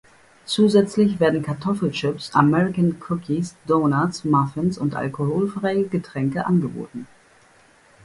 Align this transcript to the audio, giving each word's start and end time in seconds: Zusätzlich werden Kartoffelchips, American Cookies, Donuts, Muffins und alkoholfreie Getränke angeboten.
Zusätzlich 0.47 1.19
werden 1.19 1.43
Kartoffelchips, 1.43 2.33
American 2.33 2.97
Cookies, 3.07 3.55
Donuts, 3.67 4.23
Muffins 4.23 4.79
und 4.79 4.95
alkoholfreie 4.95 5.83
Getränke 5.85 6.43
angeboten. 6.47 7.05